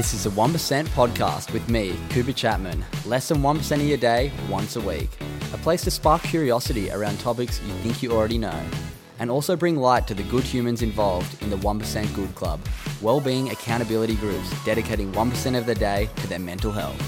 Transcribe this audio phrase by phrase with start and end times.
[0.00, 2.82] This is a 1% podcast with me, Cooper Chapman.
[3.04, 5.10] Less than 1% of your day, once a week.
[5.52, 8.58] A place to spark curiosity around topics you think you already know.
[9.18, 12.60] And also bring light to the good humans involved in the 1% Good Club,
[13.02, 16.98] well-being accountability groups dedicating 1% of their day to their mental health.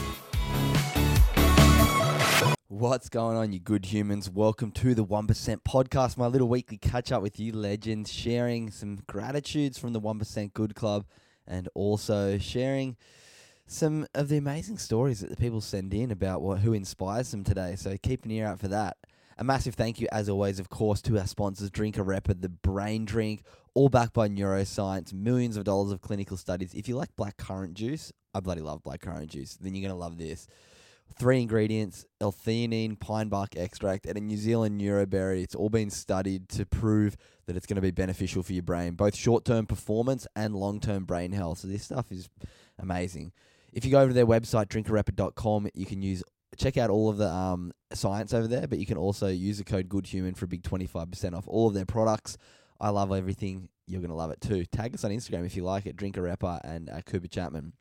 [2.68, 4.28] What's going on, you good humans?
[4.28, 8.98] Welcome to the 1% podcast, my little weekly catch up with you legends, sharing some
[9.06, 11.06] gratitudes from the 1% Good Club
[11.46, 12.96] and also sharing
[13.66, 17.44] some of the amazing stories that the people send in about what who inspires them
[17.44, 17.74] today.
[17.76, 18.96] So keep an ear out for that.
[19.38, 23.04] A massive thank you, as always, of course, to our sponsors, Drink Arepa, the brain
[23.04, 23.42] drink,
[23.74, 26.74] all backed by neuroscience, millions of dollars of clinical studies.
[26.74, 29.94] If you like black currant juice, I bloody love black currant juice, then you're going
[29.94, 30.46] to love this.
[31.18, 35.42] Three ingredients L theanine, pine bark extract, and a New Zealand neuroberry.
[35.42, 38.94] It's all been studied to prove that it's going to be beneficial for your brain,
[38.94, 41.58] both short term performance and long term brain health.
[41.58, 42.28] So, this stuff is
[42.78, 43.32] amazing.
[43.72, 46.22] If you go over to their website, drinkarepa.com, you can use
[46.56, 49.64] check out all of the um, science over there, but you can also use the
[49.64, 52.36] code GoodHuman for a big 25% off all of their products.
[52.80, 53.68] I love everything.
[53.86, 54.64] You're going to love it too.
[54.66, 57.72] Tag us on Instagram if you like it, Drink Arepa and uh, Cooper Chapman.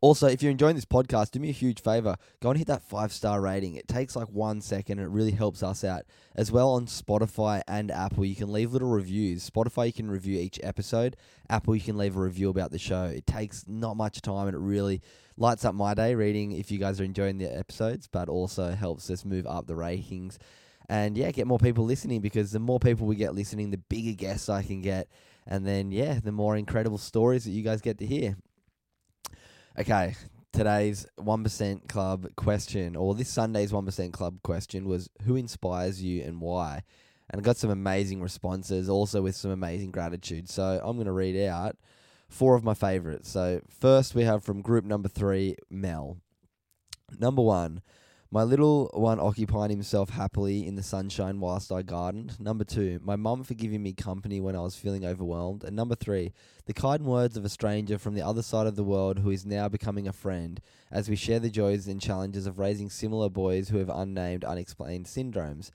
[0.00, 2.16] Also, if you're enjoying this podcast, do me a huge favor.
[2.40, 3.74] Go and hit that five star rating.
[3.74, 6.02] It takes like one second and it really helps us out.
[6.34, 9.48] As well on Spotify and Apple, you can leave little reviews.
[9.48, 11.16] Spotify, you can review each episode.
[11.48, 13.04] Apple, you can leave a review about the show.
[13.04, 15.00] It takes not much time and it really
[15.36, 19.10] lights up my day reading if you guys are enjoying the episodes, but also helps
[19.10, 20.38] us move up the ratings.
[20.88, 24.12] And yeah, get more people listening because the more people we get listening, the bigger
[24.12, 25.08] guests I can get.
[25.46, 28.36] And then, yeah, the more incredible stories that you guys get to hear.
[29.78, 30.14] Okay,
[30.54, 36.40] today's 1% Club question, or this Sunday's 1% Club question was Who inspires you and
[36.40, 36.82] why?
[37.28, 40.48] And I got some amazing responses, also with some amazing gratitude.
[40.48, 41.76] So I'm going to read out
[42.30, 43.28] four of my favorites.
[43.28, 46.16] So, first we have from group number three, Mel.
[47.18, 47.82] Number one,
[48.30, 52.38] my little one occupying himself happily in the sunshine whilst I gardened.
[52.40, 55.62] Number two, my mum for giving me company when I was feeling overwhelmed.
[55.62, 56.32] And number three,
[56.66, 59.46] the kind words of a stranger from the other side of the world who is
[59.46, 60.60] now becoming a friend
[60.90, 65.06] as we share the joys and challenges of raising similar boys who have unnamed, unexplained
[65.06, 65.70] syndromes.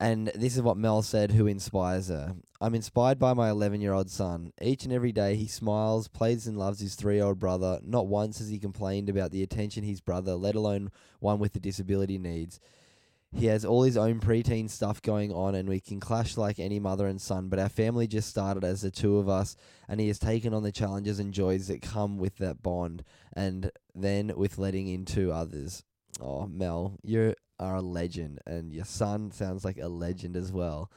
[0.00, 2.34] And this is what Mel said, who inspires her.
[2.62, 4.52] I'm inspired by my 11 year old son.
[4.62, 7.80] Each and every day he smiles, plays, and loves his three year old brother.
[7.82, 11.58] Not once has he complained about the attention his brother, let alone one with a
[11.58, 12.60] disability, needs.
[13.34, 16.78] He has all his own preteen stuff going on, and we can clash like any
[16.78, 17.48] mother and son.
[17.48, 19.56] But our family just started as the two of us,
[19.88, 23.02] and he has taken on the challenges and joys that come with that bond,
[23.32, 25.82] and then with letting in two others.
[26.20, 30.90] Oh, Mel, you're are a legend, and your son sounds like a legend as well.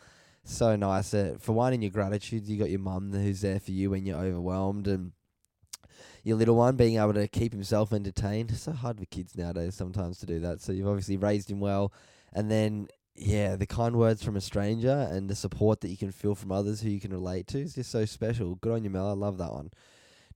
[0.47, 1.09] So nice.
[1.39, 4.19] For one, in your gratitude, you got your mum who's there for you when you're
[4.19, 5.11] overwhelmed, and
[6.23, 8.51] your little one being able to keep himself entertained.
[8.51, 10.61] It's so hard for kids nowadays sometimes to do that.
[10.61, 11.91] So you've obviously raised him well,
[12.31, 16.11] and then yeah, the kind words from a stranger and the support that you can
[16.11, 18.55] feel from others who you can relate to is just so special.
[18.55, 19.09] Good on you, Mel.
[19.09, 19.71] I love that one.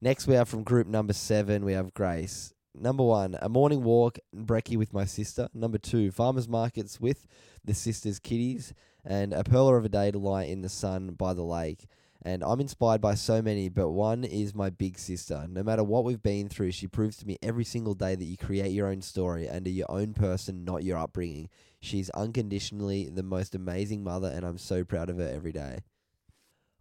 [0.00, 2.52] Next, we have from group number seven, we have Grace.
[2.74, 5.48] Number one, a morning walk and brekkie with my sister.
[5.52, 7.26] Number two, farmers markets with
[7.64, 8.72] the sisters' kiddies,
[9.04, 11.86] and a perler of a day to lie in the sun by the lake.
[12.22, 15.46] And I'm inspired by so many, but one is my big sister.
[15.48, 18.36] No matter what we've been through, she proves to me every single day that you
[18.36, 21.48] create your own story and are your own person, not your upbringing.
[21.80, 25.78] She's unconditionally the most amazing mother, and I'm so proud of her every day.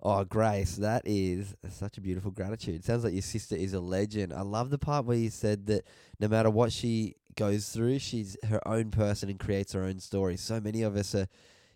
[0.01, 2.83] Oh, Grace, that is such a beautiful gratitude.
[2.83, 4.33] Sounds like your sister is a legend.
[4.33, 5.85] I love the part where you said that
[6.19, 10.35] no matter what she goes through, she's her own person and creates her own story.
[10.35, 11.27] So many of us are,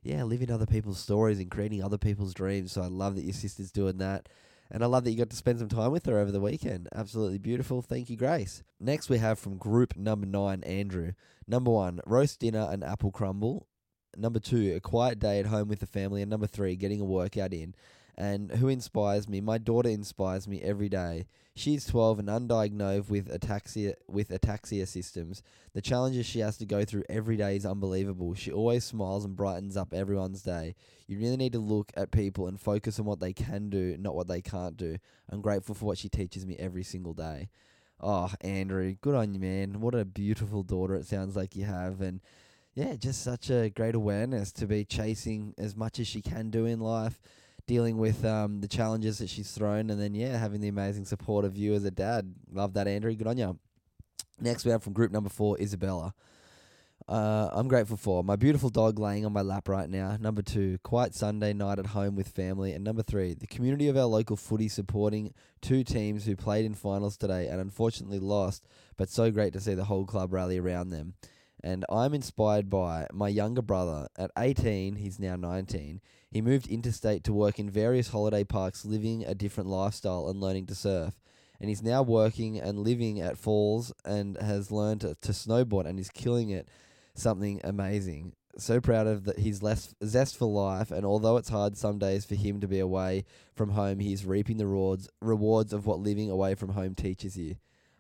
[0.03, 2.73] yeah, living other people's stories and creating other people's dreams.
[2.73, 4.27] So I love that your sister's doing that.
[4.69, 6.89] And I love that you got to spend some time with her over the weekend.
[6.95, 7.81] Absolutely beautiful.
[7.81, 8.63] Thank you, Grace.
[8.79, 11.13] Next, we have from group number nine, Andrew.
[11.47, 13.67] Number one, roast dinner and apple crumble.
[14.17, 16.21] Number two, a quiet day at home with the family.
[16.21, 17.75] And number three, getting a workout in.
[18.15, 19.41] And who inspires me?
[19.41, 21.25] My daughter inspires me every day.
[21.55, 25.43] She's 12 and undiagnosed with ataxia with ataxia systems.
[25.73, 28.33] The challenges she has to go through every day is unbelievable.
[28.33, 30.75] She always smiles and brightens up everyone's day.
[31.07, 34.15] You really need to look at people and focus on what they can do, not
[34.15, 34.97] what they can't do.
[35.29, 37.49] I'm grateful for what she teaches me every single day.
[37.99, 39.79] Oh, Andrew, good on you, man.
[39.79, 42.01] What a beautiful daughter it sounds like you have.
[42.01, 42.19] And
[42.73, 46.65] yeah, just such a great awareness to be chasing as much as she can do
[46.65, 47.21] in life,
[47.65, 51.45] dealing with um, the challenges that she's thrown, and then, yeah, having the amazing support
[51.45, 52.33] of you as a dad.
[52.51, 53.13] Love that, Andrew.
[53.15, 53.57] Good on you.
[54.39, 56.13] Next, we have from group number four, Isabella.
[57.07, 60.15] Uh, I'm grateful for my beautiful dog laying on my lap right now.
[60.19, 62.71] Number two, quiet Sunday night at home with family.
[62.71, 66.73] And number three, the community of our local footy supporting two teams who played in
[66.73, 68.65] finals today and unfortunately lost,
[68.95, 71.15] but so great to see the whole club rally around them.
[71.63, 74.07] And I'm inspired by my younger brother.
[74.17, 76.01] At 18, he's now 19.
[76.29, 80.65] He moved interstate to work in various holiday parks, living a different lifestyle and learning
[80.67, 81.13] to surf
[81.63, 85.97] and he's now working and living at Falls and has learned to, to snowboard and
[85.97, 86.67] is killing it
[87.15, 88.33] something amazing.
[88.57, 92.25] So proud of that his less zest for life, and although it's hard some days
[92.25, 93.23] for him to be away
[93.55, 97.55] from home, he's reaping the rewards rewards of what living away from home teaches you.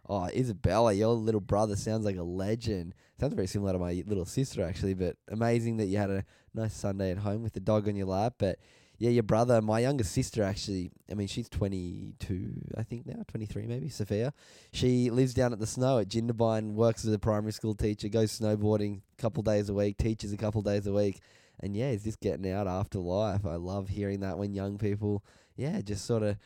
[0.07, 2.93] Oh, Isabella, your little brother sounds like a legend.
[3.19, 6.73] Sounds very similar to my little sister actually, but amazing that you had a nice
[6.73, 8.35] Sunday at home with the dog on your lap.
[8.37, 8.59] But
[8.97, 13.65] yeah, your brother, my younger sister, actually, I mean, she's 22, I think now, 23
[13.65, 14.33] maybe, Sophia.
[14.71, 18.37] She lives down at the snow at Jindabyne, works as a primary school teacher, goes
[18.37, 21.21] snowboarding a couple days a week, teaches a couple days a week.
[21.59, 23.45] And yeah, he's just getting out after life.
[23.45, 25.23] I love hearing that when young people,
[25.55, 26.37] yeah, just sort of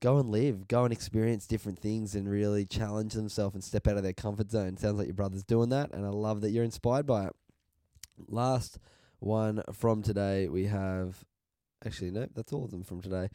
[0.00, 3.96] go and live, go and experience different things and really challenge themselves and step out
[3.96, 4.76] of their comfort zone.
[4.76, 7.32] Sounds like your brother's doing that, and I love that you're inspired by it.
[8.28, 8.78] Last
[9.18, 11.24] one from today, we have
[11.84, 13.28] Actually, no, that's all of them from today.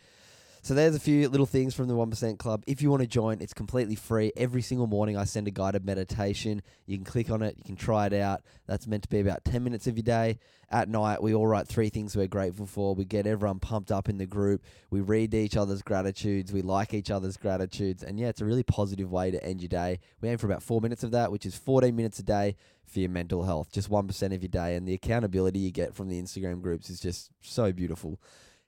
[0.64, 2.64] So there's a few little things from the 1% Club.
[2.68, 4.32] If you want to join, it's completely free.
[4.38, 6.62] Every single morning I send a guided meditation.
[6.86, 8.44] You can click on it, you can try it out.
[8.68, 10.38] That's meant to be about 10 minutes of your day.
[10.70, 12.94] At night, we all write three things we're grateful for.
[12.94, 14.64] We get everyone pumped up in the group.
[14.92, 16.54] We read each other's gratitudes.
[16.54, 18.04] We like each other's gratitudes.
[18.04, 20.00] And yeah, it's a really positive way to end your day.
[20.22, 22.56] We aim for about four minutes of that, which is 14 minutes a day
[22.86, 23.72] for your mental health.
[23.72, 24.76] Just 1% of your day.
[24.76, 28.20] And the accountability you get from the Instagram groups is just so beautiful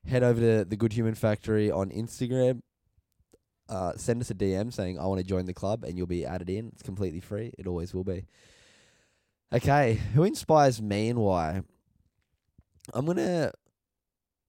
[0.08, 2.62] head over to the Good Human Factory on Instagram.
[3.70, 6.26] Uh, send us a DM saying I want to join the club, and you'll be
[6.26, 6.70] added in.
[6.74, 7.54] It's completely free.
[7.58, 8.26] It always will be.
[9.54, 11.62] Okay, who inspires me and why?
[12.94, 13.52] I'm gonna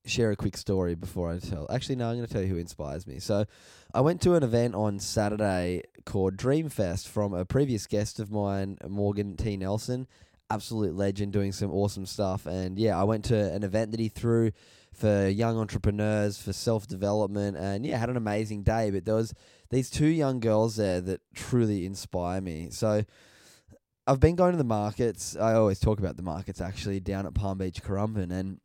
[0.06, 1.66] share a quick story before I tell.
[1.70, 3.18] Actually, no, I'm gonna tell you who inspires me.
[3.18, 3.44] So,
[3.92, 8.78] I went to an event on Saturday called Dreamfest from a previous guest of mine,
[8.88, 9.56] Morgan T.
[9.56, 10.06] Nelson.
[10.54, 12.46] Absolute legend, doing some awesome stuff.
[12.46, 14.52] And yeah, I went to an event that he threw
[14.92, 18.90] for young entrepreneurs, for self development, and yeah, had an amazing day.
[18.90, 19.34] But there was
[19.70, 22.68] these two young girls there that truly inspire me.
[22.70, 23.04] So
[24.06, 25.36] I've been going to the markets.
[25.36, 28.60] I always talk about the markets actually down at Palm Beach, Currumbin, and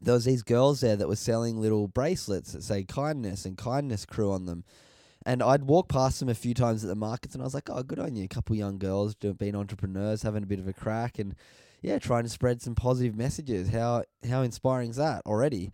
[0.00, 4.04] there was these girls there that were selling little bracelets that say kindness and kindness
[4.04, 4.64] crew on them.
[5.26, 7.68] And I'd walk past them a few times at the markets, and I was like,
[7.70, 10.68] "Oh, good on you, a couple young girls doing, being entrepreneurs, having a bit of
[10.68, 11.34] a crack." And
[11.82, 13.68] yeah, trying to spread some positive messages.
[13.68, 15.72] How how inspiring is that already?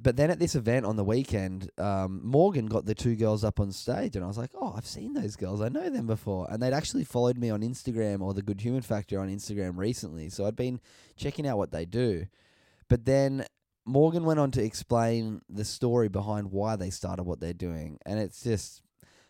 [0.00, 3.60] But then at this event on the weekend, um, Morgan got the two girls up
[3.60, 5.60] on stage, and I was like, "Oh, I've seen those girls.
[5.60, 8.82] I know them before." And they'd actually followed me on Instagram or the Good Human
[8.82, 10.80] Factor on Instagram recently, so I'd been
[11.16, 12.26] checking out what they do.
[12.88, 13.46] But then
[13.84, 18.18] Morgan went on to explain the story behind why they started what they're doing, and
[18.18, 18.82] it's just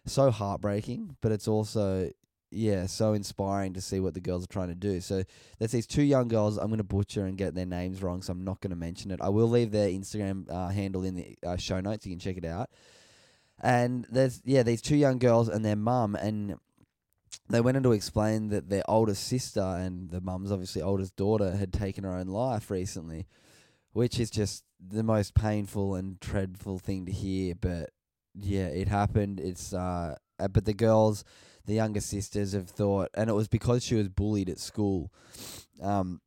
[0.06, 2.10] so heartbreaking, but it's also
[2.52, 5.00] yeah, so inspiring to see what the girls are trying to do.
[5.00, 5.24] So
[5.58, 6.58] there's these two young girls.
[6.58, 9.10] I'm going to butcher and get their names wrong, so I'm not going to mention
[9.10, 9.20] it.
[9.22, 12.06] I will leave their Instagram uh, handle in the uh, show notes.
[12.06, 12.70] You can check it out.
[13.60, 16.56] And there's yeah, these two young girls and their mum, and
[17.48, 21.56] they went on to explain that their oldest sister and the mum's obviously oldest daughter
[21.56, 23.26] had taken her own life recently,
[23.92, 27.54] which is just the most painful and dreadful thing to hear.
[27.54, 27.90] But
[28.34, 29.40] yeah, it happened.
[29.40, 31.24] It's uh, but the girls
[31.64, 35.12] the younger sisters have thought, and it was because she was bullied at school.
[35.80, 36.20] Um,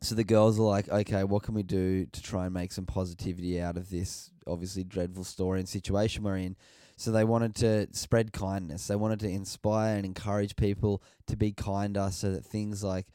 [0.00, 2.86] so the girls are like, okay, what can we do to try and make some
[2.86, 6.56] positivity out of this obviously dreadful story and situation we're in?
[6.96, 8.86] So they wanted to spread kindness.
[8.86, 13.06] They wanted to inspire and encourage people to be kinder so that things like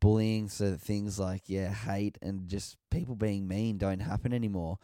[0.00, 4.78] bullying, so that things like, yeah, hate and just people being mean don't happen anymore.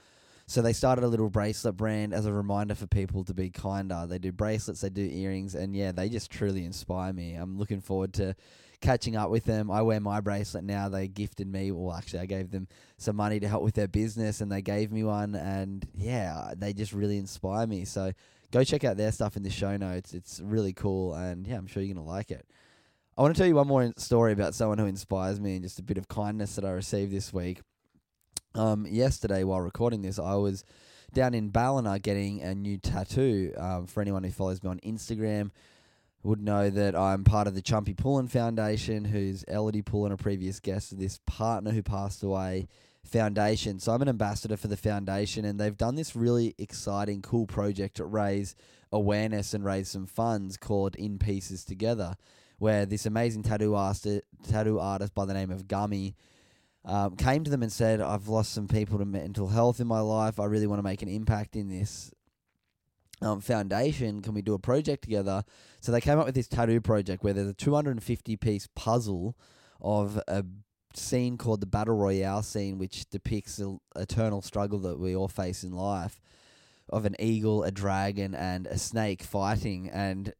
[0.48, 4.06] So they started a little bracelet brand as a reminder for people to be kinder.
[4.08, 7.34] They do bracelets, they do earrings, and yeah, they just truly inspire me.
[7.34, 8.36] I'm looking forward to
[8.80, 9.72] catching up with them.
[9.72, 10.88] I wear my bracelet now.
[10.88, 14.40] They gifted me, well, actually, I gave them some money to help with their business,
[14.40, 15.34] and they gave me one.
[15.34, 17.84] And yeah, they just really inspire me.
[17.84, 18.12] So
[18.52, 20.14] go check out their stuff in the show notes.
[20.14, 22.46] It's really cool, and yeah, I'm sure you're gonna like it.
[23.18, 25.78] I want to tell you one more story about someone who inspires me and just
[25.78, 27.62] a bit of kindness that I received this week.
[28.54, 30.64] Um, yesterday, while recording this, I was
[31.14, 33.54] down in Ballina getting a new tattoo.
[33.56, 35.50] Um, for anyone who follows me on Instagram,
[36.24, 40.60] would know that I'm part of the Chumpy Pullin Foundation, who's Ellidy Pullin, a previous
[40.60, 42.68] guest of this partner who passed away
[43.02, 43.80] foundation.
[43.80, 47.96] So I'm an ambassador for the foundation, and they've done this really exciting, cool project
[47.96, 48.54] to raise
[48.92, 52.16] awareness and raise some funds called In Pieces Together,
[52.58, 56.16] where this amazing tattoo artist, tattoo artist by the name of Gummy
[56.84, 60.00] um, came to them and said, I've lost some people to mental health in my
[60.00, 60.38] life.
[60.38, 62.12] I really want to make an impact in this
[63.20, 64.22] um, foundation.
[64.22, 65.44] Can we do a project together?
[65.80, 69.36] So they came up with this tattoo project where there's a 250 piece puzzle
[69.80, 70.44] of a
[70.94, 75.64] scene called the Battle Royale scene, which depicts the eternal struggle that we all face
[75.64, 76.20] in life
[76.88, 79.90] of an eagle, a dragon, and a snake fighting.
[79.90, 80.32] And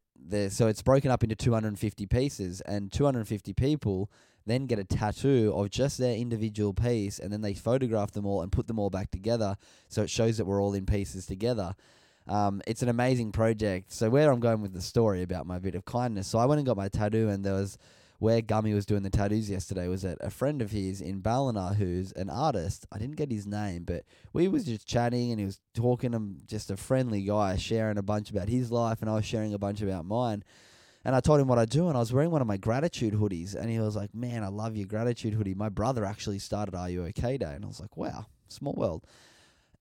[0.49, 4.09] so it's broken up into 250 pieces, and 250 people
[4.45, 8.41] then get a tattoo of just their individual piece, and then they photograph them all
[8.41, 9.57] and put them all back together,
[9.89, 11.75] so it shows that we're all in pieces together.
[12.27, 13.93] Um, it's an amazing project.
[13.93, 16.59] So where I'm going with the story about my bit of kindness, so I went
[16.59, 17.77] and got my tattoo, and there was
[18.19, 21.75] where Gummy was doing the tattoos yesterday was at a friend of his in Ballina
[21.75, 22.85] who's an artist.
[22.91, 26.13] I didn't get his name, but we was just chatting and he was talking.
[26.13, 29.53] I'm just a friendly guy, sharing a bunch about his life, and I was sharing
[29.53, 30.43] a bunch about mine.
[31.05, 33.13] And I told him what I do, and I was wearing one of my gratitude
[33.13, 36.75] hoodies, and he was like, "Man, I love your gratitude hoodie." My brother actually started
[36.75, 39.05] Are You OK Day, and I was like, "Wow, small world."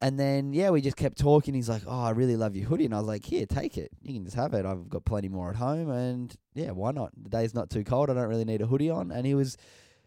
[0.00, 1.55] And then yeah, we just kept talking.
[1.55, 3.91] He's like, "Oh, I really love your hoodie," and I was like, "Here, take it.
[4.03, 4.67] You can just have it.
[4.67, 7.12] I've got plenty more at home, and yeah, why not?
[7.21, 8.11] The day's not too cold.
[8.11, 9.57] I don't really need a hoodie on." And he was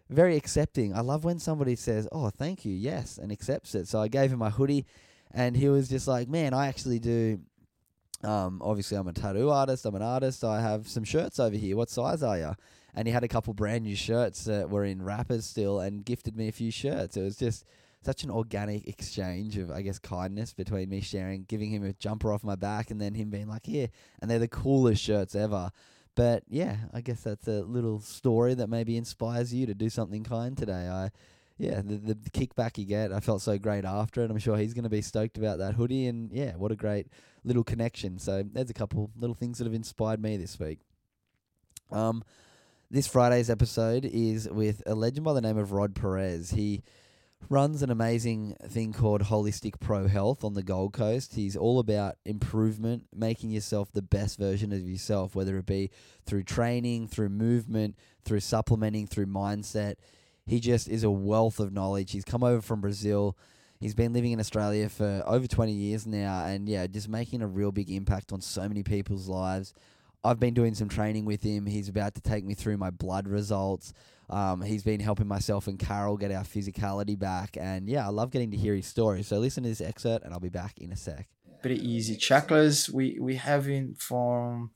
[0.09, 0.93] very accepting.
[0.95, 3.87] I love when somebody says, "Oh, thank you, yes," and accepts it.
[3.87, 4.85] So I gave him my hoodie,
[5.31, 7.39] and he was just like, "Man, I actually do."
[8.23, 9.85] Um, obviously, I'm a tattoo artist.
[9.85, 10.43] I'm an artist.
[10.43, 11.75] I have some shirts over here.
[11.75, 12.53] What size are you?
[12.93, 16.35] And he had a couple brand new shirts that were in wrappers still, and gifted
[16.35, 17.17] me a few shirts.
[17.17, 17.65] It was just
[18.01, 22.31] such an organic exchange of, I guess, kindness between me sharing, giving him a jumper
[22.31, 23.87] off my back, and then him being like, "Yeah,"
[24.21, 25.71] and they're the coolest shirts ever.
[26.15, 30.23] But yeah, I guess that's a little story that maybe inspires you to do something
[30.23, 30.87] kind today.
[30.87, 31.11] I,
[31.57, 34.31] yeah, the, the kickback you get, I felt so great after it.
[34.31, 37.07] I'm sure he's going to be stoked about that hoodie, and yeah, what a great
[37.43, 38.17] little connection.
[38.17, 40.79] So there's a couple little things that have inspired me this week.
[41.91, 42.23] Um,
[42.89, 46.51] this Friday's episode is with a legend by the name of Rod Perez.
[46.51, 46.81] He
[47.47, 51.35] runs an amazing thing called Holistic Pro Health on the Gold Coast.
[51.35, 55.89] He's all about improvement, making yourself the best version of yourself, whether it be
[56.25, 59.95] through training, through movement, through supplementing, through mindset.
[60.45, 62.11] He just is a wealth of knowledge.
[62.11, 63.37] He's come over from Brazil.
[63.79, 67.47] He's been living in Australia for over 20 years now, and yeah, just making a
[67.47, 69.73] real big impact on so many people's lives.
[70.23, 71.65] I've been doing some training with him.
[71.65, 73.93] He's about to take me through my blood results.
[74.29, 77.57] Um, he's been helping myself and Carol get our physicality back.
[77.59, 79.23] And yeah, I love getting to hear his story.
[79.23, 81.27] So listen to this excerpt and I'll be back in a sec.
[81.61, 82.89] Pretty easy checklist.
[82.89, 84.71] We we have in from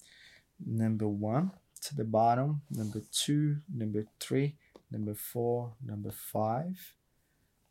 [0.65, 4.55] number one to the bottom, number two, number three,
[4.91, 6.93] number four, number five,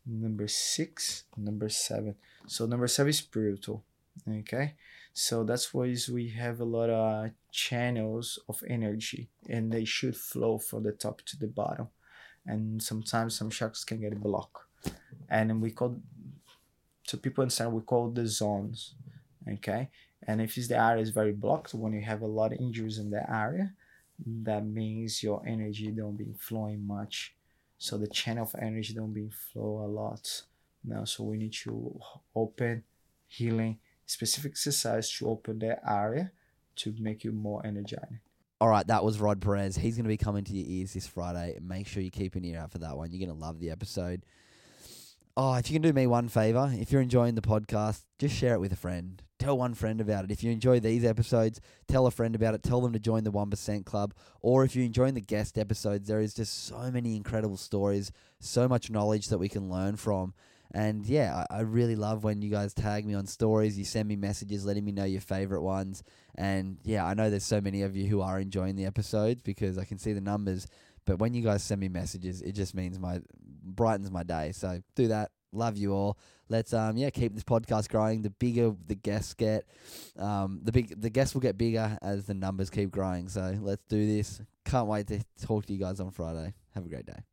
[0.05, 2.15] number six, number seven.
[2.47, 3.83] So number seven is spiritual.
[4.27, 4.73] Okay.
[5.13, 10.57] So that's why we have a lot of channels of energy and they should flow
[10.57, 11.89] from the top to the bottom.
[12.45, 14.57] And sometimes some chakras can get blocked.
[15.29, 16.01] And we call,
[17.03, 18.95] so people understand, we call the zones.
[19.47, 19.89] Okay.
[20.25, 23.11] And if the area is very blocked, when you have a lot of injuries in
[23.11, 23.73] the area,
[24.25, 27.35] that means your energy don't be flowing much.
[27.77, 30.43] So the channel of energy don't be flow a lot.
[30.83, 31.99] Now, so we need to
[32.35, 32.83] open
[33.27, 36.31] healing specific exercise to open that area
[36.77, 38.19] to make you more energetic.
[38.59, 39.75] All right, that was Rod Perez.
[39.75, 41.57] He's going to be coming to your ears this Friday.
[41.61, 43.11] Make sure you keep an ear out for that one.
[43.11, 44.25] You're going to love the episode.
[45.35, 48.53] Oh, if you can do me one favor, if you're enjoying the podcast, just share
[48.53, 49.21] it with a friend.
[49.39, 50.31] Tell one friend about it.
[50.31, 52.63] If you enjoy these episodes, tell a friend about it.
[52.63, 54.13] Tell them to join the 1% Club.
[54.41, 58.69] Or if you're enjoying the guest episodes, there is just so many incredible stories, so
[58.69, 60.33] much knowledge that we can learn from.
[60.73, 63.77] And yeah, I, I really love when you guys tag me on stories.
[63.77, 66.03] You send me messages letting me know your favorite ones.
[66.35, 69.77] And yeah, I know there's so many of you who are enjoying the episodes because
[69.77, 70.67] I can see the numbers.
[71.05, 73.19] But when you guys send me messages, it just means my
[73.63, 74.51] brightens my day.
[74.53, 75.31] So do that.
[75.51, 76.17] love you all.
[76.49, 78.21] Let's um yeah keep this podcast growing.
[78.21, 79.65] The bigger the guests get,
[80.17, 83.29] um the big the guests will get bigger as the numbers keep growing.
[83.29, 84.41] So let's do this.
[84.65, 86.53] Can't wait to talk to you guys on Friday.
[86.73, 87.32] Have a great day.